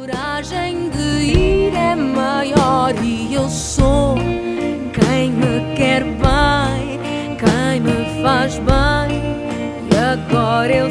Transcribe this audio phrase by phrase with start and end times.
[0.00, 4.14] coragem de ir é maior e eu sou
[4.94, 6.98] quem me quer bem,
[7.36, 9.20] quem me faz bem.
[9.92, 10.90] E agora eu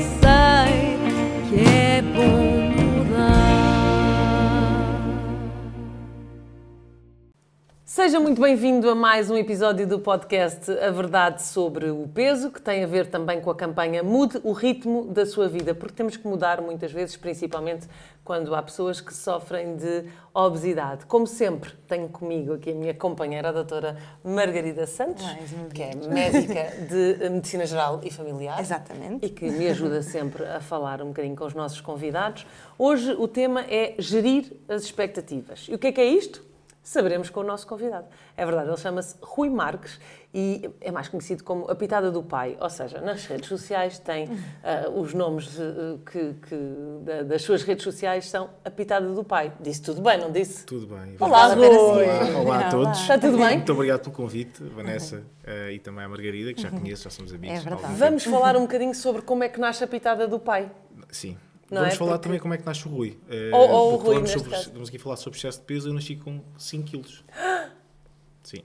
[8.09, 12.59] Seja muito bem-vindo a mais um episódio do podcast A Verdade sobre o Peso, que
[12.59, 16.17] tem a ver também com a campanha Mude o Ritmo da Sua Vida, porque temos
[16.17, 17.87] que mudar muitas vezes, principalmente
[18.25, 21.05] quando há pessoas que sofrem de obesidade.
[21.05, 25.23] Como sempre, tenho comigo aqui a minha companheira, a doutora Margarida Santos,
[25.71, 28.59] que é médica de Medicina Geral e Familiar.
[28.59, 29.23] Exatamente.
[29.27, 32.47] E que me ajuda sempre a falar um bocadinho com os nossos convidados.
[32.75, 35.67] Hoje o tema é gerir as expectativas.
[35.69, 36.48] E o que é que é isto?
[36.89, 38.07] Saberemos com o nosso convidado.
[38.35, 39.99] É verdade, ele chama-se Rui Marques
[40.33, 42.57] e é mais conhecido como a Pitada do Pai.
[42.59, 44.27] Ou seja, nas redes sociais tem
[44.63, 49.23] ah, os nomes eh, que, que- da- das suas redes sociais são a Pitada do
[49.23, 49.53] Pai.
[49.59, 50.65] Disse tudo bem, não disse?
[50.65, 51.15] Tudo bem.
[51.19, 51.67] Olá, a Rui!
[51.67, 52.99] Olá, olá a todos.
[53.01, 53.57] Está tudo bem?
[53.57, 57.31] Muito obrigado pelo convite, Vanessa, eh, e também à Margarida, que já conheço, já somos
[57.31, 57.59] amigos.
[57.59, 57.93] É verdade.
[57.93, 60.71] Vamos falar um bocadinho sobre como é que nasce a Pitada do Pai.
[61.11, 61.37] Sim.
[61.71, 61.97] Não Vamos é?
[61.97, 63.17] falar Porque- também como é que nasce o Rui.
[63.29, 64.71] Eh, Ou- ou o porque Rui, neste sobre, caso.
[64.73, 65.89] Vamos aqui falar sobre excesso de peso.
[65.89, 67.23] Eu nasci com 5 quilos.
[68.43, 68.61] Sim.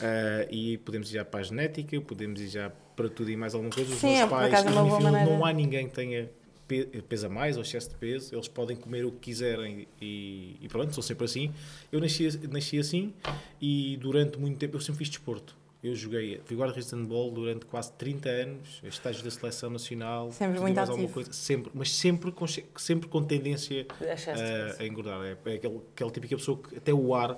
[0.00, 3.54] Eh, e podemos ir já para a genética, podemos ir já para tudo e mais
[3.54, 3.92] alguma coisa.
[3.92, 5.24] Os Sim, meus é, pais, é uma maneira.
[5.30, 6.30] não há ninguém que tenha
[6.66, 10.68] pe- pesa mais ou excesso de peso, eles podem comer o que quiserem e, e
[10.68, 11.52] pronto, sou sempre assim.
[11.90, 13.12] Eu nasci, nasci assim
[13.60, 15.54] e durante muito tempo eu sempre fiz desporto.
[15.82, 20.60] Eu joguei, fui guarda-redes de handball durante quase 30 anos, estágios da seleção nacional, Sempre
[20.60, 21.14] muito mais alguma ativo.
[21.14, 25.20] coisa, sempre, mas sempre com, sempre com tendência de a, engordar.
[25.24, 27.36] É, é aquele, aquela típica pessoa que até o ar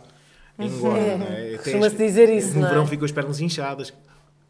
[0.58, 1.16] engorda.
[1.16, 1.56] não é?
[1.56, 2.70] Costuma-se as- dizer isso, no não é?
[2.70, 3.94] verão ficam as pernas inchadas.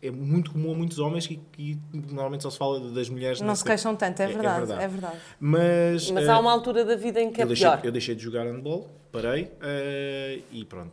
[0.03, 3.41] É muito comum a muitos homens e, e normalmente só se fala das mulheres.
[3.41, 5.17] Não se queixam tanto, é verdade, é verdade.
[5.39, 7.81] Mas, Mas eh, há uma altura da vida em que é eu, deixei, pior.
[7.85, 10.93] eu deixei de jogar handball, parei eh, e pronto.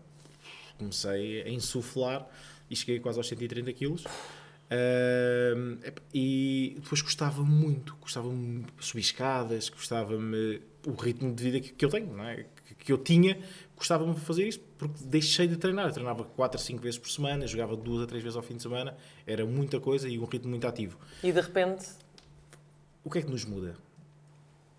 [0.77, 2.25] Comecei a insuflar
[2.71, 4.03] e cheguei quase aos 130 quilos.
[4.73, 5.53] Eh,
[6.13, 11.83] e depois gostava muito, gostava-me de subir escadas, gostava-me o ritmo de vida que, que
[11.85, 12.45] eu tenho, não é?
[12.65, 13.37] que, que eu tinha,
[13.75, 15.87] gostava-me de fazer isso porque deixei de treinar.
[15.87, 18.55] Eu treinava 4 a 5 vezes por semana, jogava 2 a 3 vezes ao fim
[18.55, 18.95] de semana,
[19.27, 20.97] era muita coisa e um ritmo muito ativo.
[21.21, 21.85] E de repente
[23.03, 23.75] O que é que nos muda?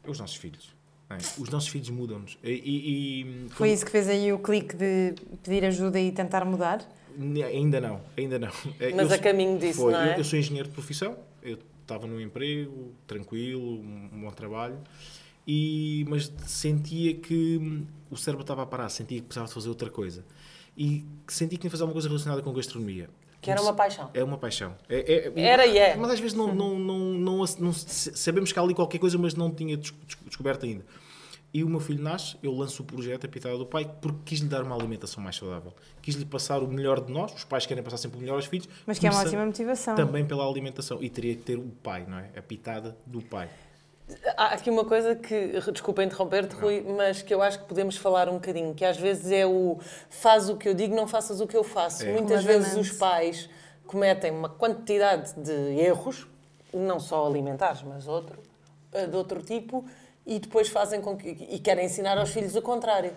[0.04, 0.75] É os nossos filhos.
[1.10, 1.16] é?
[1.38, 2.38] Os nossos filhos mudam-nos.
[2.42, 6.44] E, e- e- Foi isso que fez aí o clique de pedir ajuda e tentar
[6.47, 6.81] mudar?
[7.18, 8.50] Ainda não, ainda não.
[8.96, 9.92] Mas eu a caminho disso, foi.
[9.92, 10.14] não é?
[10.14, 14.78] Eu, eu sou engenheiro de profissão, eu estava num emprego tranquilo, um um bom trabalho,
[15.46, 19.68] e, mas sentia que hum, o cérebro estava a parar, sentia que precisava de fazer
[19.68, 20.24] outra coisa.
[20.76, 23.08] E sentia que tinha que fazer alguma coisa relacionada com gastronomia.
[23.40, 24.08] que era uma paixão.
[24.14, 24.74] É uma paixão.
[24.88, 25.96] É- é- Era e é.
[25.96, 29.50] Mas às vezes não, não, não, não, sabemos que há ali qualquer coisa, mas não
[29.50, 30.84] tinha des- des- descoberto ainda.
[31.54, 34.48] E o meu filho nasce, eu lanço o projeto A Pitada do Pai porque quis-lhe
[34.48, 35.74] dar uma alimentação mais saudável.
[36.00, 38.66] Quis-lhe passar o melhor de nós, os pais querem passar sempre o melhor aos filhos.
[38.86, 39.94] Mas que é uma ótima motivação.
[39.94, 41.02] Também pela alimentação.
[41.02, 42.30] E teria que ter o pai, não é?
[42.34, 43.50] A pitada do pai.
[44.36, 48.28] Há aqui uma coisa que, desculpa interromper-te, Rui, mas que eu acho que podemos falar
[48.28, 51.46] um bocadinho, que às vezes é o faz o que eu digo, não faças o
[51.46, 52.04] que eu faço.
[52.04, 52.12] É.
[52.12, 53.48] Muitas vezes os pais
[53.86, 56.26] cometem uma quantidade de erros,
[56.72, 58.38] não só alimentares, mas outro,
[58.92, 59.84] eh, de outro tipo,
[60.26, 61.28] e depois fazem com que.
[61.28, 63.12] e querem ensinar aos filhos o contrário.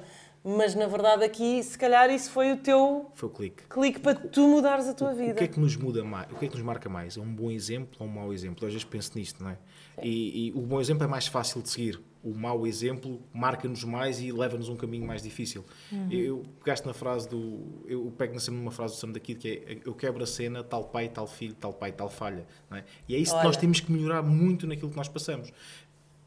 [0.48, 3.64] Mas na verdade aqui, se calhar, isso foi o teu Foi o clique.
[3.68, 5.32] clique para tu mudares a tua vida.
[5.32, 6.32] O que é que nos muda mais?
[6.32, 7.18] O que é que nos marca mais?
[7.18, 8.64] É um bom exemplo ou um mau exemplo?
[8.64, 9.58] Eu às vezes penso nisto, não é?
[10.04, 12.00] E, e o bom exemplo é mais fácil de seguir.
[12.24, 15.64] O mau exemplo marca-nos mais e leva-nos um caminho mais difícil.
[16.12, 17.84] Eu gasto na frase do.
[17.88, 20.84] Eu pego sempre numa frase do Sam daqui que é eu quebro a cena, tal
[20.86, 22.46] pai, tal filho, tal pai, tal falha.
[22.72, 22.84] É?
[23.08, 23.62] E é isso que nós Olha.
[23.62, 25.52] temos que melhorar muito naquilo que nós passamos.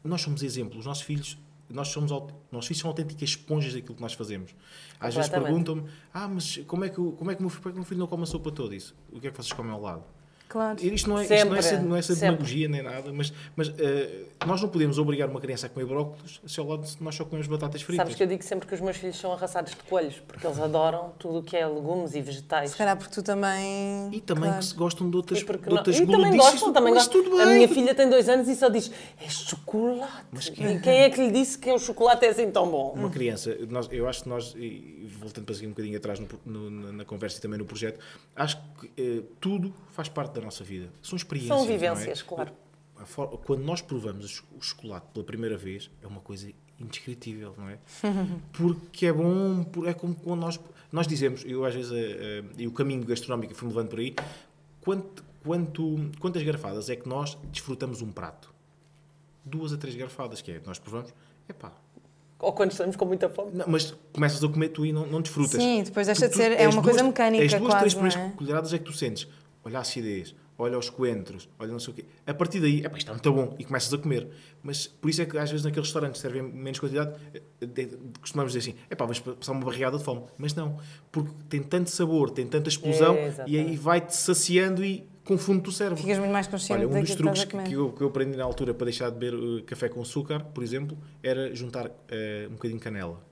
[0.03, 1.37] Nós somos exemplos, os nossos filhos.
[1.69, 2.09] Nós somos,
[2.51, 4.55] nossos filhos são autênticas esponjas daquilo que nós fazemos.
[4.99, 7.73] Às vezes perguntam-me: Ah, mas como é, que, como é que meu filho, como é
[7.73, 8.75] que meu filho não come a sopa toda?
[8.75, 8.95] Isso?
[9.11, 10.03] O que é que vocês comem ao lado?
[10.49, 10.83] Claro.
[10.83, 12.21] Isto não é, isto não é, ser, não é sempre.
[12.25, 16.41] demagogia nem nada, mas, mas eh, nós não podemos obrigar uma criança a comer brócolis
[16.47, 17.97] se ao lado nós só comemos batatas fritas.
[18.03, 20.59] Sabes que eu digo sempre que os meus filhos são arrasados de coelhos, porque eles
[20.59, 22.71] adoram tudo o que é legumes e vegetais.
[22.71, 24.09] Se calhar porque tu também.
[24.11, 24.57] E também Claro.
[24.59, 27.23] que se gostam de outras, E, de outras e também gostam, também Mas gostam.
[27.23, 28.91] tudo A minha filha tem dois anos e só diz,
[29.23, 30.51] é chocolate.
[30.57, 32.93] E quem é que lhe disse que o chocolate é assim tão bom?
[32.95, 36.27] Uma criança, nós, eu acho que nós, e voltando para seguir um bocadinho atrás no-
[36.43, 37.99] no- na- na conversa e também no projeto,
[38.35, 40.89] acho que eh, tudo faz parte da nossa vida.
[41.01, 41.57] São experiências.
[41.57, 41.71] São é?
[41.71, 42.51] vivências, claro.
[42.97, 47.69] A for- Quando nós provamos o chocolate pela primeira vez, é uma coisa indescritível, não
[47.69, 47.77] é?
[48.53, 50.59] Porque é bom, é como quando nós,
[50.91, 54.15] nós dizemos, eu às vezes, eh, eh, e o caminho gastronómico fui-me levando por aí,
[54.81, 58.53] quanto, quanto, quantas garfadas é que nós desfrutamos um prato?
[59.45, 61.13] Duas a três garfadas, que é, nós provamos,
[61.47, 61.71] epá,
[62.39, 63.51] Ou quando estamos com muita fome.
[63.53, 65.61] Não, mas começas a comer tu e não, não desfrutas.
[65.61, 67.93] Sim, depois deixa Tu- de ser- é uma coisa duas- mecânica As duas, quase, três
[67.93, 68.35] primeiras é?
[68.37, 69.27] colheradas é que tu sentes.
[69.69, 72.05] Olha a acidez, olha os coentros, olha não sei o quê.
[72.25, 74.27] A partir daí, epá, isto está muito bom e começas a comer.
[74.63, 77.87] Mas por isso é que às vezes naqueles restaurantes servem menos quantidade, eh,
[78.19, 80.23] costumamos dizer assim, epá, vais passar uma barriada de fome.
[80.37, 80.77] Mas não,
[81.11, 85.71] porque tem tanto sabor, tem tanta explosão É, e aí vai-te saciando e confunde o
[85.71, 86.01] cérebro.
[86.01, 88.43] Ficas muito mais consciente Olha, um dos truques que, que eu, que eu aprendi na
[88.43, 92.53] altura para deixar de beber uh, café com açúcar, por exemplo, era juntar eh, um
[92.53, 93.23] bocadinho de canela.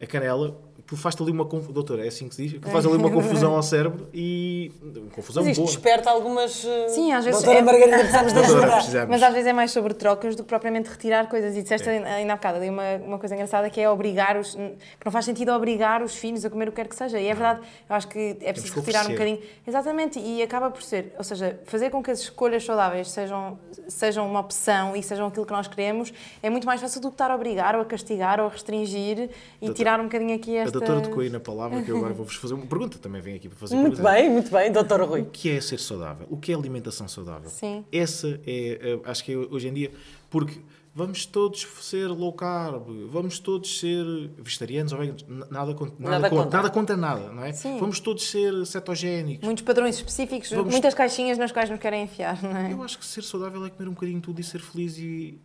[0.00, 2.60] A canela, que faz-te ali uma confusão, doutora, é assim que se diz?
[2.60, 4.70] Que faz ali uma confusão ao cérebro e.
[4.82, 5.70] Uma confusão Mas isto boa.
[5.72, 6.64] desperta algumas.
[6.64, 9.06] eh, Sim, às vezes Doutora é- Margarida, precisamos de ajudar.
[9.08, 11.56] Mas às vezes é mais sobre trocas do que propriamente retirar coisas.
[11.56, 11.98] E disseste É.
[12.04, 14.54] ainda há bocado ali uma, uma coisa engraçada que é obrigar os.
[14.54, 17.18] que não faz sentido obrigar os filhos a comer o que quer que seja.
[17.18, 19.38] E é verdade, eu acho que é preciso que retirar um bocadinho.
[19.66, 21.14] Exatamente, e acaba por ser.
[21.16, 25.46] Ou seja, fazer com que as escolhas saudáveis sejam, sejam uma opção e sejam aquilo
[25.46, 26.12] que nós queremos
[26.42, 29.18] é muito mais fácil do que estar a obrigar ou a castigar ou a restringir
[29.18, 29.28] e
[29.60, 30.78] Doutor- tirar um bocadinho aqui A esta.
[30.78, 32.98] doutora tocou aí na palavra que eu agora vou-vos fazer uma pergunta.
[32.98, 34.12] Também vem aqui para fazer Muito pergunta.
[34.14, 35.20] bem, muito bem, doutor Rui.
[35.22, 36.26] O que é ser saudável?
[36.30, 37.50] O que é alimentação saudável?
[37.50, 37.84] Sim.
[37.92, 39.90] Essa é, eh, acho que é hoje em dia,
[40.30, 40.58] porque
[40.96, 44.04] vamos todos ser low carb, vamos todos ser
[44.38, 47.52] vegetarianos ou veganos, nada, contra, nada, Nada contra, nada contra nada, não é?
[47.52, 47.78] Sim.
[47.80, 49.44] Vamos todos ser cetogénicos.
[49.44, 52.72] Muitos padrões específicos, Vamos- muitas caixinhas nas quais nos querem enfiar, não é?
[52.72, 55.36] Eu acho que ser saudável é comer um bocadinho tudo e ser feliz e.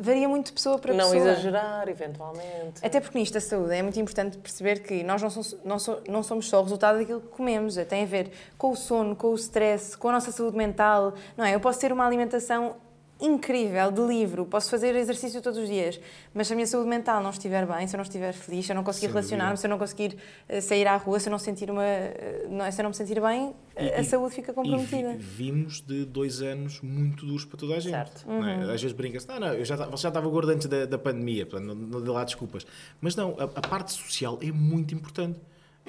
[0.00, 1.30] Varia muito de pessoa para Não pessoa.
[1.32, 2.84] exagerar, eventualmente.
[2.84, 6.00] Até porque nisto da saúde é muito importante perceber que nós não somos, não, so-
[6.08, 9.28] não somos só o resultado daquilo que comemos, tem a ver com o sono, com
[9.28, 11.54] o stress, com a nossa saúde mental, não é?
[11.54, 12.76] Eu posso ter uma alimentação
[13.20, 16.00] incrível, de livro, posso fazer exercício todos os dias,
[16.32, 18.72] mas se a minha saúde mental não estiver bem, se eu não estiver feliz, se
[18.72, 20.16] eu não conseguir relacionar-me, se eu não conseguir
[20.48, 22.70] eh, sair à rua, se eu não sentir uma, eh, não é?
[22.70, 25.12] se eu não me sentir bem, E- a e- saúde fica comprometida.
[25.14, 27.90] vi- vimos de dois anos muito duros para toda a gente.
[27.92, 28.24] Certo.
[28.26, 28.54] não é?
[28.72, 31.44] Às vezes brinca-se, não, não, eu já, você já estava gordo antes da, da pandemia,
[31.44, 32.64] portanto, não, não dê lá desculpas.
[33.00, 35.38] Mas não, a, a parte social é muito importante.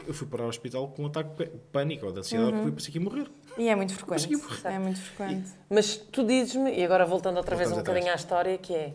[0.07, 2.73] Eu fui para o hospital com um ataque de pânico ou de ansiedade, porque eu
[2.73, 3.27] pensei que ia morrer.
[3.57, 4.31] E é muito frequente.
[4.35, 4.61] Morrer.
[4.75, 5.49] É muito frequente.
[5.69, 8.93] Mas tu dizes-me, e agora voltando outra vez um bocadinho à história, que é,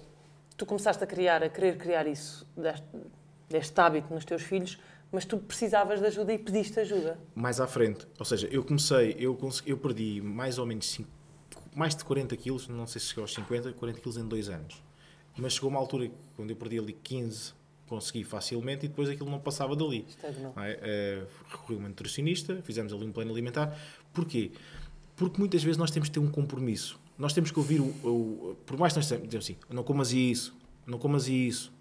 [0.57, 2.87] tu começaste a criar, a querer criar isso, deste,
[3.49, 4.79] deste hábito nos teus filhos,
[5.13, 7.19] mas tu precisavas de ajuda e pediste ajuda.
[7.35, 8.07] mais à frente.
[8.19, 11.11] Ou seja, eu comecei, eu, consegui, eu perdi mais ou menos cinco-
[11.75, 14.83] mais de 40 quilos, não sei se chegou aos 50, 40 quilos em dois anos.
[15.37, 17.53] Mas chegou uma altura quando eu perdi ali 15,
[17.89, 20.05] consegui facilmente e depois aquilo não passava dali.
[20.09, 20.53] Estagnou.
[20.57, 20.79] Não é?
[20.83, 23.79] Eh, recorri a uma nutricionista, fizemos ali um plano alimentar.
[24.13, 24.53] Porquê?
[25.17, 26.99] Porque muitas vezes nós temos que ter um compromisso.
[27.17, 27.85] Nós temos que ouvir o.
[27.85, 31.73] o- por mais que nós dizemos assim, não comas isso, não comas isso.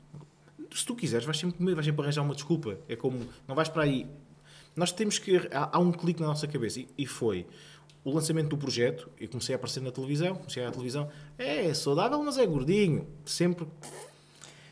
[0.73, 2.77] Se tu quiseres, vais sempre comer, vais sempre arranjar uma desculpa.
[2.88, 4.07] É como, não vais para aí.
[4.75, 5.38] Nós temos que.
[5.51, 7.45] Há, há um clique na nossa cabeça e, e foi
[8.03, 9.09] o lançamento do projeto.
[9.19, 11.09] Eu comecei a aparecer na televisão, comecei à televisão.
[11.38, 13.07] É, é saudável, mas é gordinho.
[13.25, 13.67] Sempre,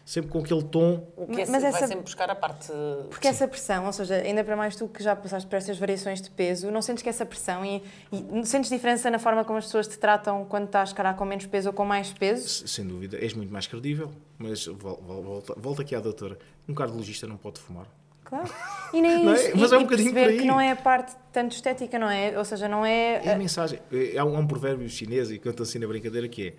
[0.05, 1.07] sempre com aquele tom.
[1.15, 2.71] O que é, Mas vai essa- sempre buscar a parte...
[3.09, 6.21] Porque essa pressão, ou seja, ainda para mais tu que já passaste por essas variações
[6.21, 7.81] de peso, não sentes que essa pressão e,
[8.11, 11.45] e sentes diferença na forma como as pessoas te tratam quando estás, cara, com menos
[11.45, 12.67] peso ou com mais peso?
[12.67, 14.11] Sem dúvida, és muito mais credível.
[14.37, 16.37] Mas vol- vol- volta, volta aqui à doutora.
[16.67, 17.85] Um cardiologista não pode fumar.
[18.23, 18.49] Claro.
[18.93, 19.35] E nem Não é?
[19.35, 19.57] isso.
[19.57, 20.37] Mas e, é um e bocadinho por perceber aí.
[20.39, 22.37] que não é a parte tanto estética, não é?
[22.37, 23.21] Ou seja, não é.
[23.25, 23.79] É a mensagem.
[23.91, 26.53] É, Há um, há um provérbio chinês, e conto assim na brincadeira, que é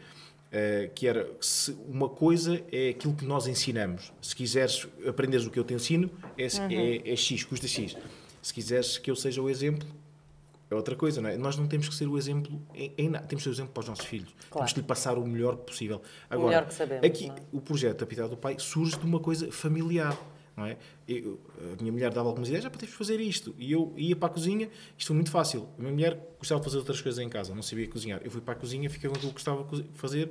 [0.54, 4.12] eh, que era se uma coisa é aquilo que nós ensinamos.
[4.20, 7.96] Se quiseres aprenderes o que eu te ensino, é, é, é X, custa X.
[8.42, 9.88] Se quiseres que eu seja o exemplo,
[10.70, 11.38] é outra coisa, não é?
[11.38, 13.26] Nós não temos que ser o exemplo em, em nada.
[13.26, 14.34] Temos que ser o exemplo para os nossos filhos.
[14.52, 16.02] Temos que lhe passar o melhor possível.
[16.28, 17.34] Agora, melhor que sabemos, aqui, é?
[17.50, 20.18] o projeto Piedade do Pai surge de uma coisa familiar.
[20.62, 20.76] Não é?
[21.08, 21.40] Eu-
[21.78, 23.52] a minha mulher dava algumas ideias, já podemos fazer isto.
[23.58, 25.68] E eu ia para a cozinha, isto foi muito fácil.
[25.76, 28.20] A minha mulher gostava de fazer outras coisas em casa, não sabia cozinhar.
[28.24, 30.30] Eu fui para a cozinha, fiquei com aquilo que gostava de fazer,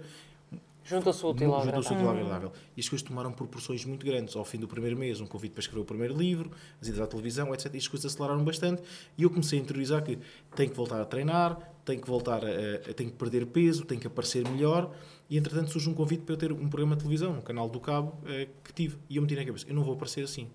[0.83, 2.51] Juntou-se o útil ao útil ao agradável.
[2.75, 4.35] E as coisas tomaram proporções muito grandes.
[4.35, 6.49] Ao fim do primeiro mês, um convite para escrever o primeiro livro,
[6.81, 7.71] as idas à televisão, etc.
[7.75, 8.81] E as coisas aceleraram bastante.
[9.15, 10.17] E eu comecei a interiorizar que
[10.55, 12.47] tenho que voltar a treinar, tenho que voltar a,
[12.89, 14.91] a- tenho que perder peso, tenho que aparecer melhor.
[15.31, 17.79] E entretanto surge um convite para eu ter um programa de televisão, um canal do
[17.79, 18.97] Cabo, eh, que tive.
[19.09, 20.49] E eu meti na cabeça, eu não vou aparecer assim.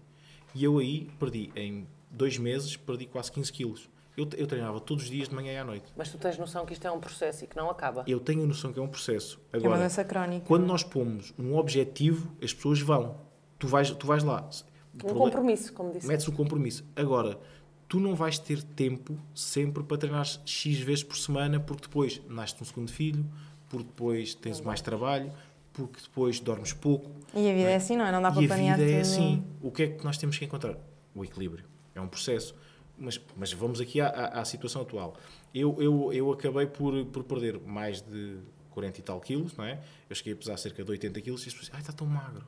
[0.55, 3.89] E eu aí perdi, em dois meses, perdi quase 15 quilos.
[4.15, 5.87] Eu, eu treinava todos os dias de manhã e à noite.
[5.97, 8.05] Mas tu tens noção que isto é um processo e que não acaba.
[8.07, 9.41] Eu tenho a noção que é um processo.
[9.51, 10.45] é uma Agora, doença crónica.
[10.47, 13.17] quando nós pomos um objetivo, as pessoas vão.
[13.59, 14.47] Tu vais, tu vais lá.
[14.95, 16.07] Um problema- compromisso, como disse.
[16.07, 16.85] Metes o compromisso.
[16.95, 17.39] Agora,
[17.89, 22.55] tu não vais ter tempo sempre para treinar X vezes por semana, porque depois nasce
[22.61, 23.25] um segundo filho,
[23.69, 25.33] porque depois tens mais trabalho,
[25.73, 27.11] porque depois dormes pouco.
[27.35, 28.13] E a vida é assim, não é?
[28.13, 28.91] Não dá para E a vida tudo.
[28.91, 29.45] é assim.
[29.63, 30.77] O que é que nós temos que encontrar?
[31.15, 31.65] O equilíbrio.
[31.95, 32.55] É um processo.
[32.99, 35.17] Mas, mas vamos aqui à, à- à situação atual.
[35.55, 38.39] Eu, eu, eu acabei por, por perder mais de
[38.71, 39.81] 40 e tal quilos, não é?
[40.09, 42.45] Eu cheguei a pesar cerca de 80 quilos e as pessoas ai, está tão magro.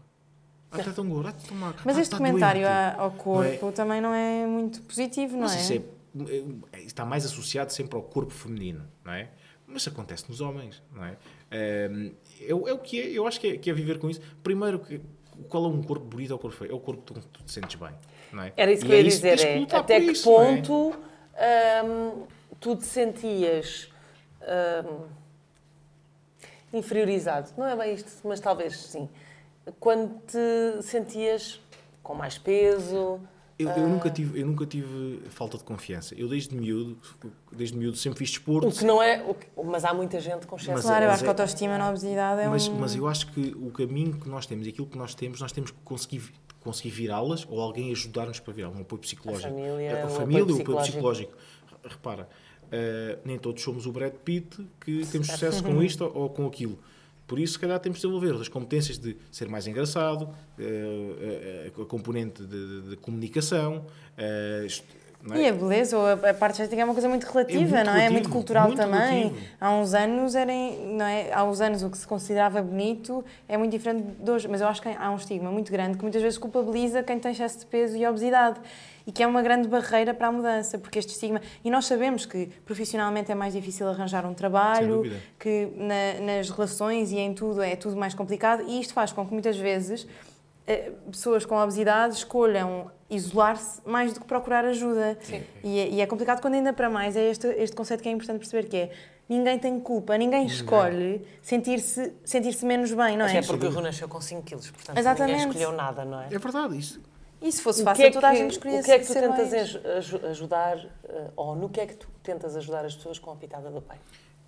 [0.71, 1.29] Ah, está tão gordo.
[1.29, 1.83] Ah, tão magro.
[1.85, 3.01] Mas Ah, este está comentário doente.
[3.01, 5.61] ao corpo também não é muito positivo, não Mas é?
[5.61, 9.31] isso é, é- está mais associado sempre ao corpo feminino, não é?
[9.71, 11.17] Mas acontece nos homens, não é?
[11.51, 14.21] Ehm, É, o- é que é, eu acho que é, que é viver com isso.
[14.43, 15.01] Primeiro, que-
[15.49, 16.73] qual é um corpo bonito ou um corpo feio?
[16.73, 17.91] É o corpo que tu, tu te sentes bem,
[18.33, 18.53] não é?
[18.57, 19.41] Era isso que E eu é ia isso, dizer.
[19.41, 20.35] É, até que isso, é?
[20.35, 20.97] ponto
[21.85, 22.27] hum,
[22.61, 23.91] tu te sentias
[24.43, 25.07] hum,
[26.73, 27.51] inferiorizado?
[27.57, 29.09] Não é bem isto, mas talvez sim.
[29.81, 31.61] Quando te sentias
[32.03, 33.21] com mais peso.
[33.59, 36.15] Eu, eu nunca tive, eu nunca tive falta de confiança.
[36.15, 36.97] Eu desde miúdo,
[37.51, 38.69] desde miúdo sempre fiz desporto.
[38.69, 39.21] O que não é.
[39.27, 41.33] o que- mas há muita gente com excesso Mas Claro, eu é- acho que a
[41.33, 42.75] é- autoestima na obesidade é Mas, um...
[42.77, 45.51] mas eu acho que o caminho que nós temos e aquilo que nós temos, nós
[45.51, 46.23] temos que conseguir,
[46.61, 49.49] conseguir virá-las ou alguém ajudar-nos para virar um apoio psicológico.
[49.49, 51.33] família, a, o família, apoio o apoio psicológico.
[51.33, 51.33] psicológico.
[51.83, 52.29] Repara,
[52.71, 56.47] eh, nem todos somos o Brad Pitt que temos sucesso com isto ou, ou com
[56.47, 56.79] aquilo.
[57.29, 61.83] Por isso, se calhar, temos de desenvolver as competências de ser mais engraçado, eh, a,
[61.83, 63.85] a componente de, de comunicação,
[64.17, 64.67] eh,
[65.35, 65.39] é?
[65.41, 67.83] E a beleza ou a, parte estética é uma coisa muito relativa, muito não é?
[67.83, 69.19] É relativo, muito cultural muito também.
[69.29, 69.47] relativo.
[69.61, 71.33] Há uns anos era, em- não é?
[71.33, 74.69] Há uns anos o que se considerava bonito é muito diferente de hoje, mas eu
[74.69, 77.67] acho que há um estigma muito grande que muitas vezes culpabiliza quem tem excesso de
[77.67, 78.61] peso e obesidade.
[79.07, 81.41] E que é uma grande barreira para a mudança, porque este estigma.
[81.65, 85.03] E nós sabemos que profissionalmente é mais difícil arranjar um trabalho,
[85.39, 89.25] que na- nas relações e em tudo é tudo mais complicado, e isto faz com
[89.27, 90.07] que muitas vezes
[90.67, 95.19] eh, pessoas com obesidade escolham isolar-se mais do que procurar ajuda.
[95.65, 98.13] E, é, e é complicado quando ainda para mais é este, este conceito que é
[98.13, 98.91] importante perceber que é
[99.29, 103.39] ninguém tem culpa, ninguém escolhe sentir-se sentir menos bem, não é?
[103.39, 105.33] Até porque o Rui nasceu com 5 quilos, portanto Exatamente.
[105.37, 106.27] ninguém escolheu nada, não é?
[106.31, 107.01] É verdade, isso.
[107.41, 109.07] E se fosse O fácil, que é toda a gente escolhia O que é que
[109.07, 113.19] tu tentas aj- ajudar, eh, ou no que é que tu tentas ajudar as pessoas
[113.19, 113.97] com a pitada do pai?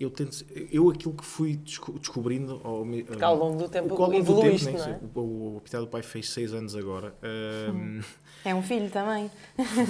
[0.01, 4.11] Eu, tento, eu aquilo que fui desco- descobrindo ao, Porque ao longo do tempo ao
[4.11, 4.89] longo do tempo, não é?
[4.89, 5.01] né?
[5.15, 7.15] O, o, o Pitado do Pai fez 6 anos agora.
[7.23, 8.01] Ahm,
[8.45, 9.31] É um filho também.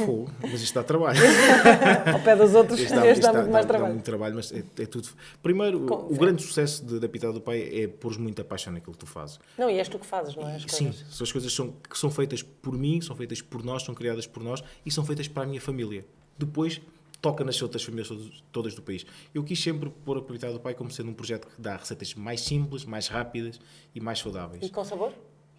[0.07, 1.19] pô, mas isto dá trabalho.
[2.13, 3.93] Ao pé dos outros, Isto dá, dá, isto dá- muito mais dá- dá trabalho.
[3.95, 5.09] muito trabalho, mas é, é tudo.
[5.43, 8.93] Primeiro, Com- o grande sucesso de- da Pitada do Pai é pôr muita paixão naquilo
[8.93, 9.39] que tu fazes.
[9.57, 10.57] Não, e és tu que fazes, não é?
[10.57, 11.07] As Sim, coisas.
[11.15, 14.27] são as coisas são, que são feitas por mim, são feitas por nós, são criadas
[14.27, 16.05] por nós e são feitas para a minha família.
[16.37, 16.81] Depois
[17.23, 18.09] toca nas outras famílias
[18.51, 19.05] todas do país.
[19.35, 22.15] Eu quis sempre pôr a Pitada do Pai como sendo um projeto que dá receitas
[22.15, 23.61] mais simples, mais rápidas
[23.95, 24.65] e mais saudáveis.
[24.65, 25.13] E com sabor?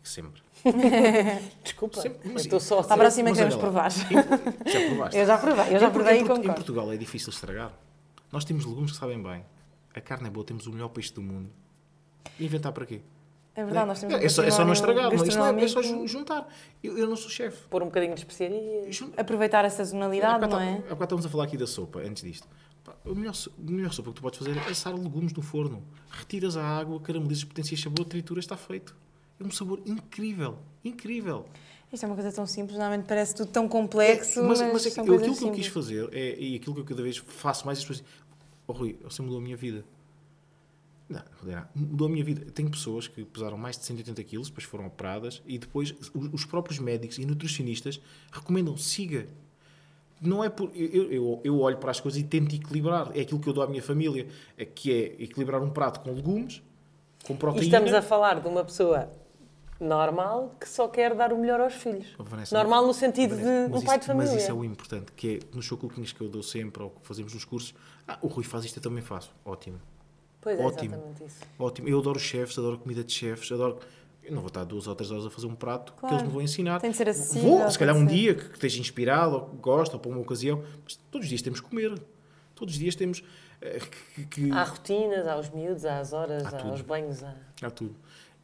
[0.03, 0.41] Sempre.
[1.63, 3.89] Desculpa, Sempre, mas- estou só a Para a ser- próxima queremos provar.
[3.91, 5.17] Já provaste?
[5.20, 6.53] Eu já provei, eu já provei em e Em.
[6.53, 7.72] Portugal é difícil estragar.
[8.31, 9.43] Nós temos legumes que sabem bem.
[9.93, 11.50] A carne é boa, temos o melhor peixe do mundo.
[12.39, 13.01] Inventar para quê?
[13.53, 15.81] É verdade, nós temos um é, só, é só não estragar, isto é, é só
[16.08, 16.48] juntar.
[16.81, 17.67] Eu, eu não sou chefe.
[17.70, 18.96] Pôr um bocadinho de especiarias.
[18.96, 20.75] Jun- Aproveitar a sazonalidade, não é?
[20.75, 22.48] Há bocado estamos a falar aqui da sopa, antes disto.
[23.05, 25.84] A melhor, a melhor sopa que tu podes fazer é assar legumes no forno.
[26.10, 28.96] Retiras a água, caramelizas, potencias sabor, trituras, está feito.
[29.41, 30.57] É um sabor incrível.
[30.83, 31.45] Incrível.
[31.91, 34.86] Isto é uma coisa tão simples, normalmente parece tudo tão complexo, É, mas, mas, mas
[34.86, 35.67] é que aquilo que eu quis simples.
[35.67, 38.13] fazer é, e aquilo que eu cada vez faço mais as pessoas dizem,
[38.65, 39.83] oh Rui, você mudou a minha vida.
[41.10, 42.50] Não, não, mudou a minha vida.
[42.51, 46.45] Tenho pessoas que pesaram mais de 180 quilos, depois foram operadas e depois os, os
[46.45, 48.00] próprios médicos e nutricionistas
[48.31, 49.27] recomendam siga.
[50.21, 50.71] Não é por.
[50.74, 53.12] Eu, eu, eu olho para as coisas e tento equilibrar.
[53.13, 54.25] É aquilo que eu dou à minha família,
[54.57, 56.62] é que é equilibrar um prato com legumes,
[57.25, 57.65] com E proteína.
[57.65, 59.12] estamos a falar de uma pessoa
[59.85, 62.07] normal que só quer dar o melhor aos filhos.
[62.17, 64.31] Oh, Vanessa, normal no sentido Vanessa, de um pai de isso- família.
[64.33, 67.05] Mas isso é o importante, que é nos showcookings que eu dou sempre, ou que
[67.07, 67.73] fazemos nos cursos,
[68.07, 69.31] ah, o Rui faz isto, eu também faço.
[69.43, 69.79] Ótimo.
[70.39, 70.95] Pois é, Ótimo.
[70.95, 71.39] exatamente isso.
[71.59, 71.88] Ótimo.
[71.88, 73.79] Eu adoro chefes, adoro comida de chefes, adoro.
[74.23, 76.15] Eu não vou estar duas ou três horas a fazer um prato que Claro.
[76.15, 76.79] eles me vão ensinar.
[76.79, 79.41] Tem de ser acessível, Vou, se calhar de um dia que, que esteja inspirado, ou
[79.50, 82.00] que gosta, ou para uma ocasião, mas todos os dias temos que comer.
[82.53, 83.23] Todos os dias temos
[83.59, 83.79] eh,
[84.15, 87.23] que, que- Há rotinas, há os miúdos, há as horas, Há há, os banhos.
[87.23, 87.33] Há...
[87.63, 87.95] Há tudo.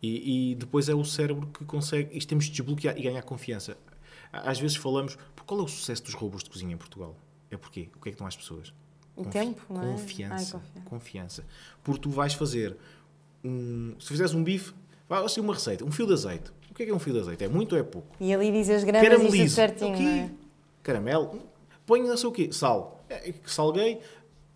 [0.02, 2.16] E, e depois é o cérebro que consegue.
[2.18, 3.78] Isto temos de desbloquear e ganhar confiança.
[4.32, 5.18] Às vezes falamos.
[5.46, 7.16] Qual é o sucesso dos robôs de cozinha em Portugal?
[7.50, 7.90] É porquê?
[7.96, 8.74] O que é que dão às pessoas?
[9.16, 9.92] O tempo, não é?
[9.94, 10.62] Confiança.
[10.76, 11.46] Ai, confiança.
[11.84, 12.78] Porque tu vais fazer
[13.44, 13.96] um.
[14.00, 14.74] Se fizeres um bife,
[15.08, 16.52] vai assim uma receita, um fio de azeite.
[16.70, 17.44] O que é que é um fio de azeite?
[17.44, 18.16] É muito ou é pouco?
[18.20, 19.56] E ali diz as gramas Caramelizo.
[19.56, 20.04] certinho, O quê?
[20.04, 20.32] não é?
[20.84, 21.40] Caramelo.
[21.86, 22.50] Põe não sei o quê.
[22.52, 23.04] Sal.
[23.10, 24.00] É, Salguei.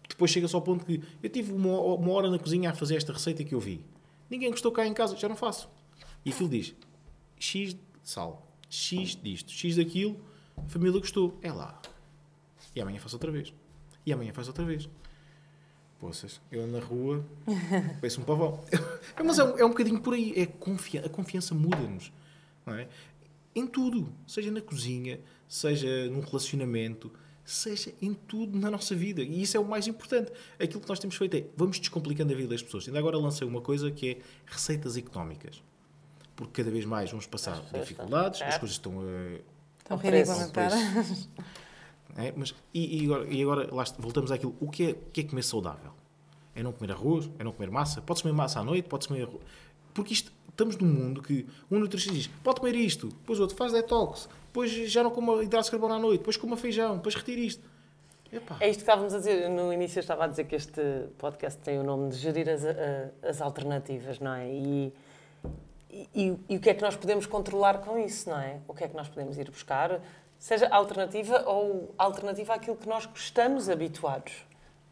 [0.07, 3.13] Depois chega-se ao ponto que eu tive uma, uma hora na cozinha a fazer esta
[3.13, 3.83] receita que eu vi.
[4.31, 5.67] Ninguém gostou cá em casa, já não faço.
[6.23, 6.73] E aquilo diz
[7.38, 10.17] X de sal, X disto, X daquilo,
[10.55, 11.38] a família gostou.
[11.41, 11.81] É lá.
[12.73, 13.53] E amanhã faço outra vez.
[14.05, 14.88] E amanhã faço outra vez.
[16.00, 17.25] Poças, eu ando na rua,
[18.00, 18.63] penso um pavão.
[19.21, 20.33] Mas é um, é um bocadinho por aí.
[20.38, 22.09] É confiança, a confiança muda-nos.
[22.65, 22.88] Não é?
[23.53, 24.13] Em tudo.
[24.25, 27.11] Seja na cozinha, seja num relacionamento,
[27.43, 29.21] seja em tudo na nossa vida.
[29.21, 30.31] E isso é o mais importante.
[30.60, 32.88] Aquilo que nós temos feito é vamos descomplicando a vida das pessoas.
[32.88, 35.62] Ainda agora lancei uma coisa que é receitas económicas.
[36.36, 39.03] porque cada vez mais vamos passar pessoas dificuldades, estão- as coisas estão a
[39.83, 40.75] Tão Ao ridículo preço, na cara.
[42.17, 44.55] É, mas, e, e agora, e agora lá voltamos àquilo.
[44.60, 45.91] O que é, que é comer saudável?
[46.55, 47.29] É não comer arroz?
[47.39, 48.01] É não comer massa?
[48.01, 48.88] Pode-se comer massa à noite?
[48.89, 49.41] Pode-se comer arroz?
[49.93, 53.55] Porque isto, estamos num mundo que um nutricionista diz pode comer isto, depois o outro
[53.57, 57.15] faz detox, depois já não coma hidratos de carbono à noite, depois coma feijão, depois
[57.15, 57.63] retira isto.
[58.34, 59.50] Epá, É isto que estávamos a dizer.
[59.50, 60.81] No início eu estava a dizer que este
[61.17, 62.62] podcast tem o nome de gerir as,
[63.24, 64.50] as alternativas, não é?
[64.50, 64.93] E,
[66.13, 68.60] e, e o que é que nós podemos controlar com isso, não é?
[68.67, 70.01] O que é que nós podemos ir buscar,
[70.39, 74.34] seja alternativa ou alternativa àquilo que nós estamos habituados,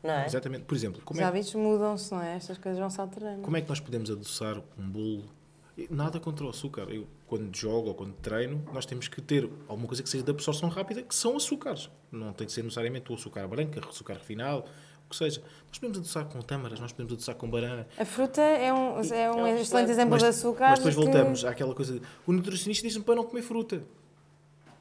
[0.03, 0.25] não é?
[0.25, 0.63] Exatamente.
[0.65, 2.35] Por exemplo, como Os é, hábitos mudam-se, não é?
[2.35, 3.41] Estas coisas vão se alterando.
[3.41, 5.25] como é que nós podemos adoçar um bolo?
[5.89, 6.87] Nada contra o açúcar.
[6.89, 10.31] Eu, quando jogo ou quando treino, nós temos que ter alguma coisa que seja de
[10.31, 11.89] absorção rápida, que são açúcares.
[12.11, 14.63] Não tem que ser necessariamente o açúcar branco, o açúcar refinado,
[15.05, 15.39] o que seja.
[15.67, 17.87] Nós podemos adoçar com tâmaras, nós podemos adoçar com banana.
[17.97, 20.69] A fruta é um, é um um excelente exemplo mas, de açúcar.
[20.71, 21.93] mas depois que- voltamos àquela coisa.
[21.99, 23.83] de- o nutricionista diz-me para não comer fruta.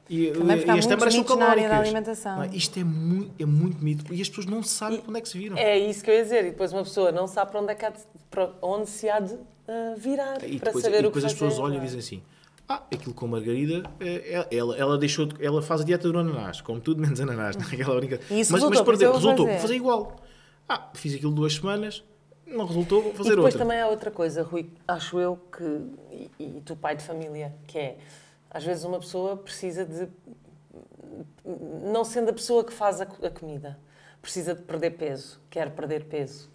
[0.09, 1.79] E, Também e as tâmaras são mitos na área da calóricas.
[1.87, 2.35] alimentação.
[2.37, 2.47] Não é?
[2.47, 4.11] Isto é muito, é muito mito.
[4.11, 5.55] E as pessoas não sabem para onde é que se viram.
[5.55, 6.45] É isso que eu ia dizer.
[6.45, 7.99] E depois uma pessoa não sabe para onde, é que há de,
[8.31, 9.35] para onde se há de
[9.67, 11.77] ah, virar E para depois, saber e o que depois as fazer, pessoas olham e
[11.77, 11.85] é?
[11.85, 12.23] dizem assim:
[12.71, 16.61] Ah, aquilo com margarida, eh, ela, ela, deixou de- ela faz a dieta do ananás,
[16.61, 18.23] come tudo menos ananás, naquela brincadeira.
[18.31, 19.51] E isso mas, resultou, mas perdeu, resultou, fazer.
[19.53, 20.15] vou fazer igual.
[20.67, 22.03] Ah, fiz aquilo duas semanas,
[22.45, 23.59] não resultou, vou E fazer depois outra.
[23.67, 27.79] também há outra coisa, Rui, acho eu que, e, e tu pai de família, que
[27.79, 27.97] é,
[28.51, 30.07] às vezes uma pessoa precisa de,
[31.91, 33.79] não sendo a pessoa que faz a, a comida,
[34.21, 36.49] precisa de perder peso, quer perder peso,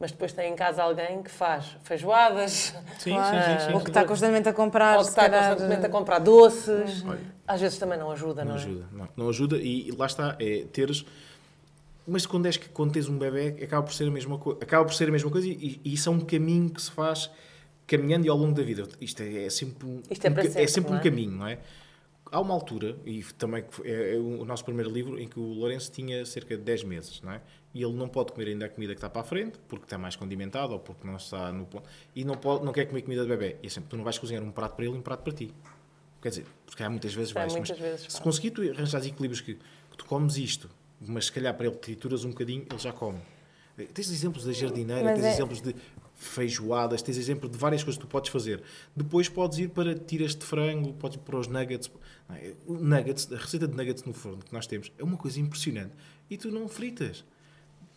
[0.00, 3.42] mas depois tem em casa alguém que faz feijoadas, Sim, Claro.
[3.42, 3.72] sim, sim, sim.
[3.74, 7.20] Ou que está constantemente a comprar, ou que está calhar, constantemente a comprar doces, Olha,
[7.46, 8.64] às vezes também não ajuda, não, não é?
[8.64, 11.04] ajuda, não, não ajuda e lá está, é teres.
[12.08, 14.84] Mas quando, és, que- quando tens um bebê, acaba por ser a mesma, co acaba
[14.86, 17.30] por ser a mesma coisa e, e isso é um caminho que se faz
[17.86, 18.88] caminhando e ao longo da vida.
[19.00, 21.04] Isto é, é sempre um, Isto é um para ca- sempre, sempre não um é?
[21.04, 21.58] caminho, não é?
[22.32, 25.90] Há uma altura, e também é, é o nosso primeiro livro, em que o Lourenço
[25.90, 27.40] tinha cerca de 10 meses, não é?
[27.74, 29.98] E ele não pode comer ainda a comida que está para a frente, porque está
[29.98, 31.88] mais condimentado ou porque não está no ponto.
[32.14, 33.56] E não, pode, não quer comer comida de bebê.
[33.62, 35.52] E sempre, tu não vais cozinhar um prato para ele e um prato para ti.
[36.22, 37.52] Quer dizer, porque há muitas vezes É, vais.
[37.52, 41.32] muitas mas vezes se conseguir tu arranjar equilíbrios que, que tu comes isto, mas se
[41.32, 43.18] calhar para ele trituras um bocadinho, ele já come.
[43.78, 45.74] Eh, Tens exemplos da jardineira, Mas tens é- exemplos de
[46.20, 48.62] feijoadas, tens exemplos de várias coisas que tu podes fazer.
[48.94, 51.90] Depois podes ir para tiras de frango, podes ir para os nuggets.
[52.28, 52.52] É?
[52.68, 55.92] Nuggets, a receita de nuggets no forno que nós temos é uma coisa impressionante.
[56.28, 57.24] E tu não fritas.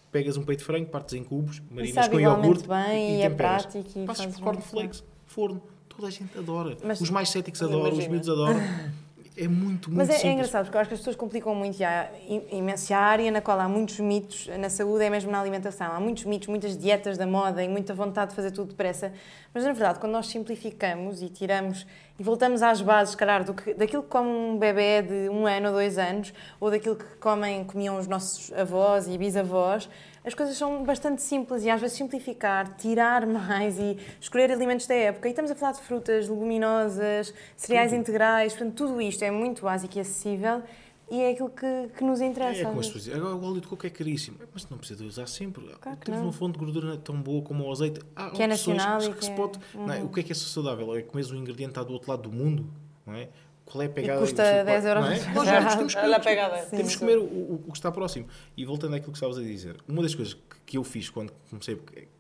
[0.10, 3.66] Pegas um peito de frango, partes em cubos, marinas com iogurte bem e é temperas.
[3.66, 5.62] prático e Passas fazes por cornflakes, forno.
[5.90, 6.78] Toda a gente adora.
[6.84, 8.12] Mas- os mais céticos adoram, os imagino.
[8.12, 8.60] miúdos adoram.
[9.36, 11.80] É muito, muito Mas é, é engraçado, porque eu acho que as pessoas complicam muito
[11.80, 15.40] e há im- imensa área na qual há muitos mitos na saúde, é mesmo na
[15.42, 15.92] alimentação.
[15.92, 19.12] Há muitos mitos, muitas dietas da moda e muita vontade de fazer tudo depressa.
[19.52, 21.88] Mas, na verdade, quando nós simplificamos e tiramos
[22.20, 25.48] e voltamos às bases, se calhar, do que, daquilo que come um bebê de um
[25.48, 29.90] ano ou dois anos, ou daquilo que comem, comiam os nossos avós e bisavós,
[30.26, 34.96] as coisas são bastante simples e às vezes simplificar, tirar mais e escolher alimentos da
[34.96, 35.28] época.
[35.28, 39.98] E estamos a falar de frutas, leguminosas, cereais integrais, portanto, tudo isto é muito básico
[39.98, 40.62] e acessível
[41.12, 42.62] e é aquilo que, que nos interessa.
[42.62, 44.38] É como as pessoas agora o óleo de coco é caríssimo.
[44.54, 45.64] Mas não precisa de usar sempre.
[45.80, 46.28] Claro que Temos não.
[46.28, 48.00] uma fonte de gordura tão boa como o azeite.
[48.16, 49.60] Há Que é opções nacional que, e que que se é- pode.
[49.76, 50.04] não é?
[50.04, 50.96] O que é que é saudável?
[50.96, 52.66] É comer um ingrediente que está do outro lado do mundo,
[53.06, 53.30] não é?
[53.66, 54.20] Qual é a pegada?
[54.22, 54.64] custa Não é?
[54.66, 55.34] 10 euros Não é?
[55.34, 56.66] Nós já temos que comer, pegada.
[56.66, 58.28] Temos que comer o, o- o que está próximo.
[58.58, 61.32] E voltando àquilo que estavas a dizer, uma das coisas que, que eu fiz quando
[61.50, 61.80] comecei,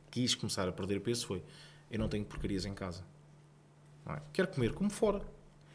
[0.09, 1.43] quis começar a perder peso foi:
[1.91, 3.03] eu não tenho porcarias em casa.
[4.05, 4.21] Não é?
[4.31, 5.21] Quero comer como fora.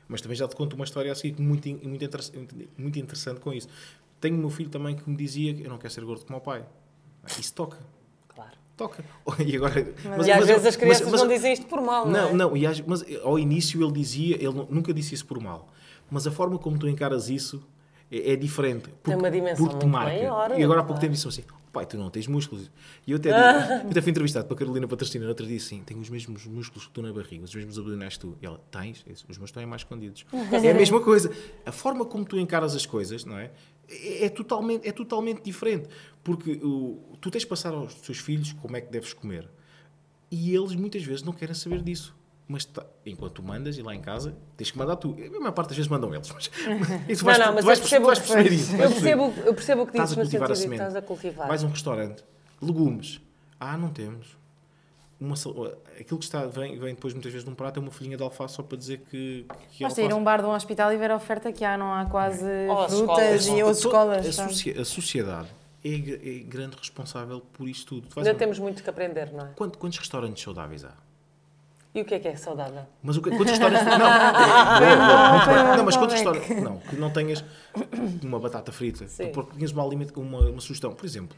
[0.09, 2.33] Mas também já te conto uma história assim muito, muito, interess-
[2.77, 3.69] muito interessante com isso.
[4.21, 6.39] Tenho o meu filho também que me dizia que eu não quero ser gordo como
[6.39, 6.65] o pai.
[7.39, 7.79] Isso toca.
[8.29, 8.53] Claro.
[8.77, 9.05] Toca.
[9.47, 11.81] E, agora, mas, e às mas- vezes as crianças mas- mas- não dizem isto por
[11.83, 12.33] mal, não, Não, é?
[12.33, 15.69] não, e às- mas ao início ele dizia, ele nu- nunca disse isso por mal.
[16.11, 17.63] Mas a forma como tu encaras isso
[18.11, 18.89] é, é diferente.
[19.03, 20.13] Porque, uma dimensão te muito marca.
[20.13, 21.01] maior, E agora há pouco claro.
[21.01, 21.43] tempo disse assim:
[21.73, 22.71] pai, tu não tens músculos.
[23.07, 25.57] E eu até, digo- eu até fui entrevistado para a Carolina Patrocina no outro dia
[25.57, 28.37] assim: tenho os mesmos músculos que tu na barriga, os mesmos abdominais que tu.
[28.43, 29.05] E ela: tens?
[29.29, 30.25] Os meus estão aí mais escondidos.
[30.33, 31.31] é a mesma coisa.
[31.67, 33.51] A forma como tu encaras as coisas, não é?
[33.91, 35.89] É, é totalmente, é totalmente diferente.
[36.25, 39.49] Porque o, tu tens de passar aos teus filhos como é que deves comer.
[40.31, 42.15] E eles muitas vezes não querem saber disso.
[42.51, 45.15] Mas tá- enquanto tu mandas e lá em casa, tens que mandar tu.
[45.15, 46.33] A maior parte das vezes mandam eles.
[46.33, 46.49] Mas,
[47.19, 48.75] tu vais, não, não, mas tu vais, eu percebo, tu vais perceber isso.
[48.77, 50.83] eu percebo, eu percebo o que Estás dizes a no cultivar a semente.
[50.83, 51.49] estás a cultivar.
[51.49, 52.25] Vais a um restaurante,
[52.63, 53.21] legumes.
[53.61, 54.39] Ah, não temos.
[55.21, 55.35] Uma,
[56.01, 58.55] aquilo que está, vem, vem depois muitas vezes num prato é uma folhinha de alface
[58.55, 60.97] só para dizer que, que é Basta ir a um bar de um hospital e
[60.97, 63.47] ver a oferta que há, não há quase as frutas escolas.
[63.49, 64.39] e ou escolas.
[64.39, 65.49] A, a sociedade
[65.85, 68.09] é, é grande responsável por isto tudo.
[68.17, 69.49] Ainda temos muito que aprender, não é?
[69.57, 70.93] Quant- quantos restaurantes saudáveis há?
[71.99, 72.85] E o que é que é saudável?
[73.03, 73.83] Mas o que, quantas histórias.
[73.85, 76.43] Não, não, foi não, bom mas quantas callback.
[76.45, 76.63] histórias.
[76.63, 77.45] Não, que não tenhas
[78.23, 79.09] uma batata frita.
[79.09, 79.33] Sim.
[79.33, 79.73] Porque tinhas
[80.21, 80.93] uma, uma sugestão.
[80.93, 81.37] Por exemplo,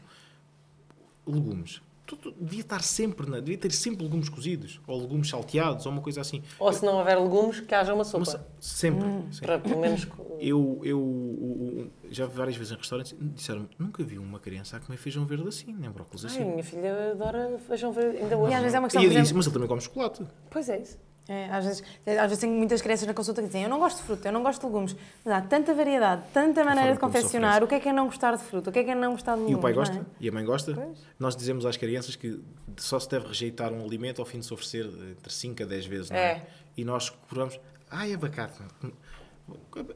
[1.25, 1.81] legumes.
[2.11, 5.93] Tu- tu- devia estar sempre, na, devia ter sempre legumes cozidos, ou legumes salteados, ou
[5.93, 6.43] uma coisa assim.
[6.59, 8.17] Ou se não houver legumes, que haja uma sopa.
[8.29, 9.07] Uma sempre.
[9.07, 9.31] Hum.
[9.31, 9.45] sempre.
[9.47, 10.05] Para pelo menos.
[10.41, 14.97] Eu, eu já vi várias vezes em restaurantes disseram nunca vi uma criança a comer
[14.97, 16.49] feijão verde assim, nem brócolis Ai, a assim.
[16.49, 18.51] minha filha adora feijão verde ainda hoje.
[18.51, 20.25] E às vezes é uma questão, por exemplo, mas ele também come chocolate.
[20.49, 20.97] Pois é isso.
[21.29, 23.97] É, às, vezes, às vezes tenho muitas crianças na consulta que dizem eu não gosto
[23.97, 24.95] de fruta, eu não gosto de legumes.
[25.23, 27.63] Mas há tanta variedade, tanta maneira de confeccionar.
[27.63, 28.69] O que é que é não gostar de fruta?
[28.69, 29.55] O que é que é não gostar de legumes?
[29.55, 29.85] E o pai não é?
[29.85, 30.05] gosta?
[30.19, 30.73] E a mãe gosta?
[30.73, 30.99] Pois.
[31.19, 32.41] Nós dizemos às crianças que
[32.77, 35.85] só se deve rejeitar um alimento ao fim de se oferecer entre 5 a 10
[35.85, 36.21] vezes, não é?
[36.21, 36.47] É.
[36.75, 38.59] E nós provamos, ai, abacate.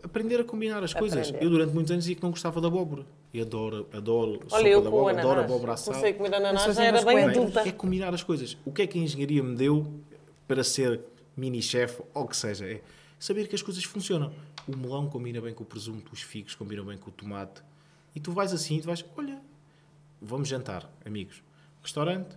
[0.03, 1.27] Aprender a combinar as coisas.
[1.27, 1.45] Aprender.
[1.45, 3.05] Eu durante muitos anos dizia que não gostava da abóbora.
[3.33, 5.97] E adoro, adoro Olha, eu com abóbora, adoro abóbora assada.
[5.97, 7.67] Comecei a comer ananás, já era bem adulta.
[7.67, 8.57] É combinar as coisas.
[8.63, 9.85] O que é que a engenharia me deu
[10.47, 11.01] para ser
[11.35, 12.65] mini-chefe, ou o que seja?
[12.65, 12.81] É
[13.19, 14.33] saber que as coisas funcionam.
[14.67, 17.61] O melão combina bem com o presunto, os figos combinam bem com o tomate.
[18.15, 19.41] E tu vais assim, tu vais, olha,
[20.21, 21.43] vamos jantar, amigos.
[21.83, 22.35] Restaurante.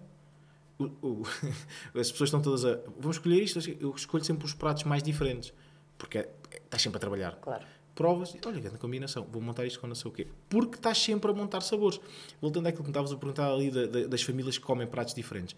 [0.78, 1.22] O- o-
[1.98, 2.76] as pessoas estão todas a.
[2.98, 3.58] Vamos escolher isto.
[3.80, 5.52] Eu escolho sempre os pratos mais diferentes.
[5.96, 6.30] Porque é-
[6.64, 7.64] estás sempre a trabalhar Claro.
[7.94, 10.28] provas e olha, grande combinação, vou montar isto com não sei o quê.
[10.48, 12.00] Porque estás sempre a montar sabores.
[12.40, 15.14] Voltando àquilo que me estavas a perguntar ali da- da- das famílias que comem pratos
[15.14, 15.56] diferentes.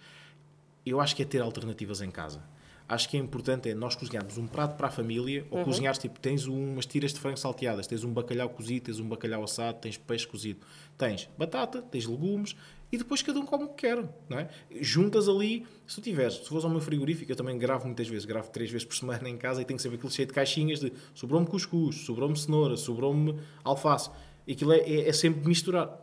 [0.87, 2.43] Eu acho que é ter alternativas em casa.
[2.91, 6.19] Acho que é importante é nós cozinharmos um prato para a família ou cozinhares, tipo,
[6.19, 9.97] tens umas tiras de frango salteadas, tens um bacalhau cozido, tens um bacalhau assado, tens
[9.97, 10.59] peixe cozido,
[10.99, 12.57] tens batata, tens legumes
[12.91, 14.49] e depois cada um come o que quer, não é?
[14.81, 18.25] Juntas ali, se tu tiveres, se fores ao meu frigorífico, eu também gravo muitas vezes,
[18.25, 20.93] gravo três vezes por semana em casa e tenho sempre aquilo cheio de caixinhas de
[21.15, 24.11] sobrou-me cuscuz, sobrou-me cenoura, sobrou-me alface.
[24.51, 25.97] Aquilo é, é, é sempre misturar.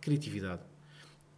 [0.00, 0.71] Criatividade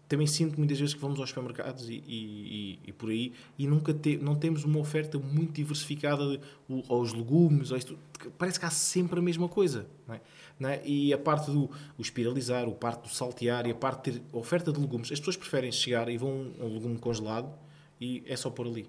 [0.08, 3.66] também sinto muitas vezes que vamos aos supermercados e, e- e- e por aí e
[3.66, 7.98] nunca te- não temos uma oferta muito diversificada de, o- aos legumes, isto,
[8.36, 9.86] parece que há sempre a mesma coisa.
[10.06, 10.20] Não é?
[10.60, 10.82] Não é?
[10.84, 14.26] E a parte do o espiralizar, o parte do saltear e a parte de ter
[14.32, 17.50] a oferta de legumes, as pessoas preferem chegar e vão a um legume congelado
[18.00, 18.86] e é só pôr ali.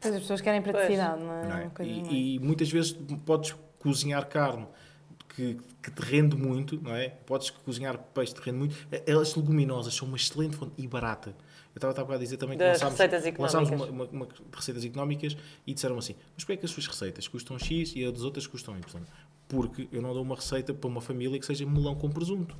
[0.00, 1.48] Pois as pessoas querem praticidade, não é?
[1.48, 1.70] não é?
[2.12, 2.92] E, e muitas vezes
[3.24, 4.66] podes cozinhar carne
[5.34, 7.08] que, que te rende muito, não é?
[7.08, 8.76] Podes cozinhar peixe que te rende muito.
[9.20, 11.34] As leguminosas são uma excelente fonte e barata.
[11.74, 14.12] Eu estava, estava a dizer também que lançámos, receitas lançámos uma, económicas.
[14.12, 17.58] uma, uma receitas económicas e disseram assim: Mas porquê é que as suas receitas custam
[17.58, 19.02] X e as das outras custam Y?
[19.48, 22.56] Porque eu não dou uma receita para uma família que seja melão com presunto.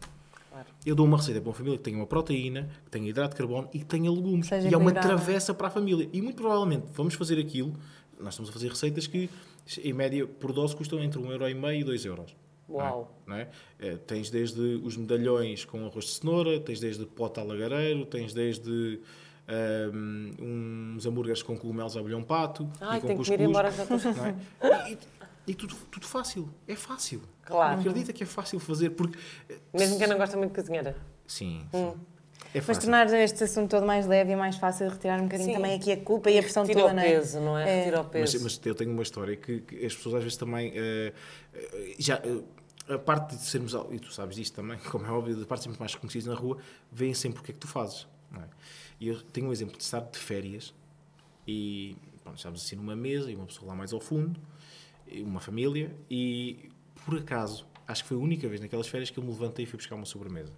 [0.51, 0.67] Claro.
[0.85, 3.39] Eu dou uma receita para uma família que tenha uma proteína, que tenha hidrato de
[3.39, 4.49] carbono e que tenha legumes.
[4.49, 6.09] Seja e é uma travessa para a família.
[6.13, 7.73] E muito provavelmente vamos fazer aquilo.
[8.19, 9.31] Nós estamos a fazer receitas que,
[9.83, 12.44] em média, por dose custam entre 1,5€ e 2€.
[12.69, 12.83] Euros.
[12.93, 13.21] Uau.
[13.27, 13.49] Não é?
[14.07, 19.01] Tens desde os medalhões com arroz de cenoura, tens desde pote alagareiro, tens desde
[19.49, 20.31] ahm,
[20.97, 23.41] uns hambúrgueres com cogumelos a bolhão pato Ai, e com tenho que cuscuz.
[23.41, 23.85] ir embora já.
[23.89, 24.93] não é?
[24.93, 24.99] E,
[25.49, 26.49] e- tudo, tudo fácil.
[26.67, 27.21] É fácil.
[27.43, 27.81] Claro.
[27.81, 29.19] Acredita que é fácil fazer porque...
[29.51, 30.95] eh, Mesmo quem não gosta muito de cozinhar.
[31.27, 31.95] Sim, Hum.
[32.55, 32.83] É Mas fácil.
[32.83, 35.55] tornar este assunto todo mais leve e mais fácil, retirar um bocadinho Sim.
[35.57, 37.03] também aqui a culpa e a pressão toda, o não é?
[37.03, 37.63] peso, não é?
[37.69, 37.79] É.
[37.79, 38.45] Retira o Mas, peso.
[38.45, 40.73] mas eu tenho uma história que, que as pessoas às vezes também.
[40.75, 41.13] eh,
[41.99, 43.75] já, eh, a parte de sermos.
[43.91, 46.35] E tu sabes disto também, como é óbvio, da parte de sermos mais reconhecidos na
[46.35, 46.59] rua,
[46.93, 48.07] veem sempre o que é que tu fazes.
[48.31, 48.45] Não é?
[49.01, 50.73] E eu tenho um exemplo de estar de férias
[51.49, 54.41] e pronto, estávamos assim numa mesa e uma pessoa lá mais ao fundo,
[55.07, 56.71] e uma família, e
[57.05, 59.67] por acaso, acho que foi a única vez naquelas férias que eu me levantei e
[59.67, 60.53] fui buscar uma sobremesa.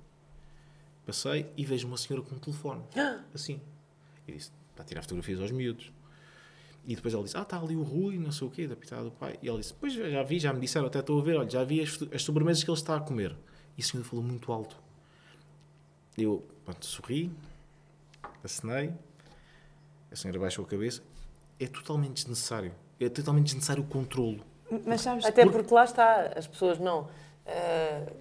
[1.07, 2.83] Passei e vejo uma senhora com um telefone,
[3.33, 3.61] assim.
[4.27, 5.93] E disse: está a tirar fotografias aos miúdos.
[6.85, 9.05] E depois ela disse: Ah, está ali o Rui, não sei o quê, da pitada
[9.05, 9.39] do pai.
[9.43, 11.65] E ela disse: Pois já vi, já me disseram, até estou a ver, olha, já
[11.65, 13.37] vi as, as sobremesas que ele está a comer.
[13.77, 14.77] E a senhora falou muito alto.
[16.17, 17.31] Eu, pronto, sorri,
[18.43, 18.93] acenei,
[20.11, 21.03] a senhora baixou a cabeça.
[21.59, 22.73] É totalmente desnecessário.
[22.99, 24.45] É totalmente desnecessário o controlo.
[24.85, 27.09] Mas sabes, Até porque lá está, as pessoas não,
[27.45, 28.13] eh,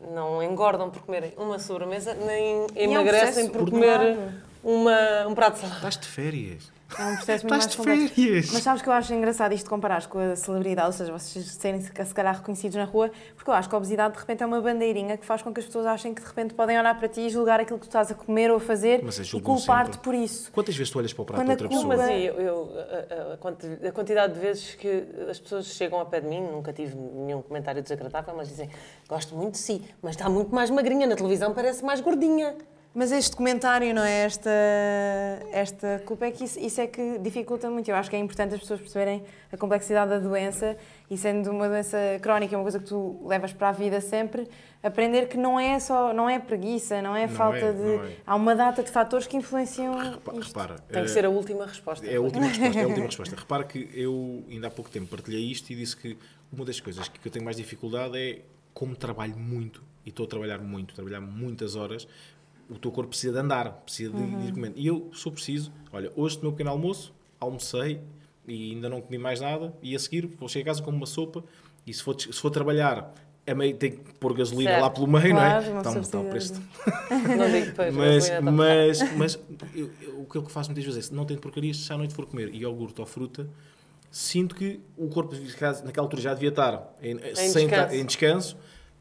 [0.00, 4.14] não engordam por comerem uma sobremesa, nem emagrecem processo por demorado.
[4.14, 4.32] comer
[4.62, 5.76] uma, um prato de salada.
[5.76, 6.77] Estás de férias.
[6.98, 8.14] É um processo muito Estás mais de complexo.
[8.14, 8.50] férias.
[8.52, 11.80] Mas sabes que eu acho engraçado isto comparares com a celebridade, ou seja, vocês serem
[11.80, 14.60] se calhar reconhecidos na rua, porque eu acho que a obesidade de repente é uma
[14.60, 17.20] bandeirinha que faz com que as pessoas achem que de repente podem olhar para ti
[17.22, 19.98] e julgar aquilo que tu estás a comer ou a fazer Mas é e culpar-te
[19.98, 20.50] por isso.
[20.52, 22.06] Quantas vezes tu olhas para o prato Quando de outra culpa- pessoa?
[22.10, 26.20] Mas eu, eu- a, a- a quantidade de vezes que as pessoas chegam ao pé
[26.20, 28.70] de mim, nunca tive nenhum comentário desagradável, mas dizem,
[29.08, 32.56] gosto muito de si, mas está muito mais magrinha, na televisão parece mais gordinha.
[32.98, 34.24] Mas este comentário, não é?
[34.24, 34.50] Esta,
[35.52, 37.88] esta culpa é que isso, isso é que dificulta muito.
[37.88, 40.76] Eu acho que é importante as pessoas perceberem a complexidade da doença
[41.08, 44.48] e sendo uma doença crónica, uma coisa que tu levas para a vida sempre,
[44.82, 47.94] aprender que não é só, não é preguiça, não é Não falta é, de...
[48.14, 48.16] é.
[48.26, 50.48] Há uma data de fatores que influenciam Repa- isto.
[50.48, 52.04] repara, Tem que eh, ser a última resposta.
[52.04, 53.36] É a última resposta, é a última resposta.
[53.36, 56.18] Repara que eu ainda há pouco tempo partilhei isto e disse que
[56.52, 58.40] uma das coisas que eu tenho mais dificuldade é
[58.74, 62.08] como trabalho muito e estou a trabalhar muito, trabalhar muitas horas,
[62.68, 64.74] o teu corpo precisa de andar, precisa de, de ir comendo.
[64.76, 68.00] E eu sou preciso, olha, hoje tomei um pequeno almoço, almocei
[68.46, 71.06] e ainda não comi mais nada e a seguir vou chegar a casa com uma
[71.06, 71.44] sopa
[71.86, 73.12] e se for, se for trabalhar
[73.46, 74.82] a meio tem que pôr gasolina Certo.
[74.82, 75.78] lá pelo meio, Claro, não é?
[75.80, 76.52] Está, está o preço
[77.38, 79.38] Não digo depois, mas, gasolina está mas, mas
[79.74, 82.12] eu- eu- o que eu faço muitas vezes é, não tenho porcarias, se à noite
[82.12, 83.48] for comer iogurte ou fruta,
[84.10, 85.34] sinto que o corpo,
[85.84, 87.88] naquela altura, já devia estar em, sem descanso.
[87.88, 88.56] ta- em descanso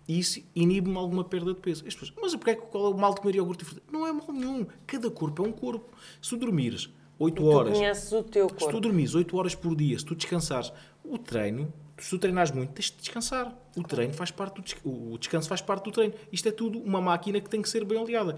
[0.08, 1.84] e isso inibe-me alguma perda de peso.
[1.88, 3.82] As pessoas, mas porque é que qual é o mal de comer iogurte e fruta?
[3.92, 4.66] Não é mal nenhum.
[4.86, 5.96] Cada corpo é um corpo.
[6.22, 6.90] Se tu dormires
[7.20, 8.80] 8 Tu horas, conheces o teu se tu corpo.
[8.80, 10.72] dormires 8 horas por dia, se tu descansares,
[11.04, 13.58] o treino, se tu treinares muito, tens de descansar.
[13.76, 16.14] O treino faz parte do o descanso faz parte do treino.
[16.32, 18.38] Isto é tudo uma máquina que tem que ser bem aliada.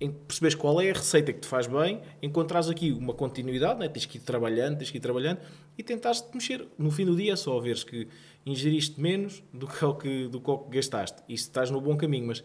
[0.00, 3.88] Em perceberes qual é a receita que te faz bem, encontrares aqui uma continuidade, né?
[3.88, 5.40] tens que ir trabalhando, tens que ir trabalhando
[5.76, 6.66] e tentares te mexer.
[6.78, 8.08] No fim do dia é só veres que
[8.46, 11.22] ingeriste menos do que o que, do que o que gastaste.
[11.28, 12.42] E se estás no bom caminho, mas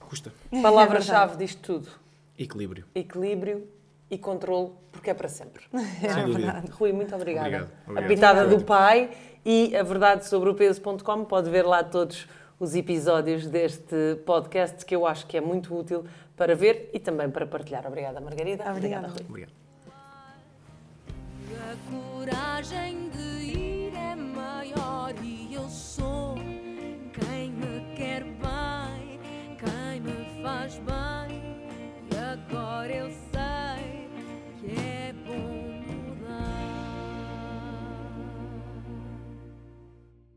[0.00, 0.32] custa.
[0.50, 1.88] Palavra-chave disto tudo:
[2.38, 2.86] Equilíbrio.
[2.94, 3.68] equilíbrio
[4.10, 5.64] e controle, porque é para sempre.
[5.72, 6.64] Sem dúvida.
[6.72, 7.46] Rui, muito obrigada.
[7.48, 8.04] Obrigado, obrigado.
[8.04, 9.10] A pitada Foi do pai
[9.44, 11.24] e a verdade sobre o peso.com.
[11.24, 12.26] Pode ver lá todos
[12.58, 16.04] os episódios deste podcast, que eu acho que é muito útil
[16.36, 17.86] para ver e também para partilhar.
[17.86, 18.70] Obrigada, Margarida.
[18.70, 19.22] Obrigada, Rui.
[19.28, 19.52] Obrigado.
[21.52, 26.34] A coragem de ir é maior e eu sou
[27.12, 29.20] quem me quer bem,
[29.58, 31.42] quem me faz bem.
[32.12, 33.25] E agora eu.